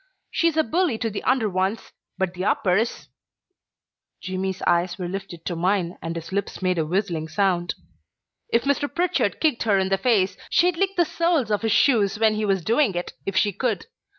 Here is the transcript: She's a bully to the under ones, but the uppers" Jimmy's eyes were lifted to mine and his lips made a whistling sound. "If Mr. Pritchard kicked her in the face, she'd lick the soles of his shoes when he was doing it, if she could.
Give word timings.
She's 0.31 0.57
a 0.57 0.63
bully 0.63 0.97
to 0.97 1.11
the 1.11 1.21
under 1.25 1.47
ones, 1.47 1.91
but 2.17 2.33
the 2.33 2.43
uppers" 2.43 3.07
Jimmy's 4.23 4.63
eyes 4.63 4.97
were 4.97 5.07
lifted 5.07 5.45
to 5.45 5.55
mine 5.55 5.99
and 6.01 6.15
his 6.15 6.31
lips 6.31 6.59
made 6.59 6.79
a 6.79 6.85
whistling 6.87 7.27
sound. 7.27 7.75
"If 8.49 8.63
Mr. 8.63 8.91
Pritchard 8.91 9.39
kicked 9.39 9.61
her 9.61 9.77
in 9.77 9.89
the 9.89 9.99
face, 9.99 10.37
she'd 10.49 10.75
lick 10.77 10.95
the 10.97 11.05
soles 11.05 11.51
of 11.51 11.61
his 11.61 11.71
shoes 11.71 12.17
when 12.17 12.33
he 12.33 12.45
was 12.45 12.63
doing 12.65 12.95
it, 12.95 13.13
if 13.27 13.37
she 13.37 13.53
could. 13.53 13.85